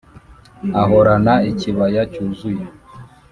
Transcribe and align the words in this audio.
ahorana 0.81 1.33
ikibaya 1.51 2.01
cyuzuye, 2.13 2.65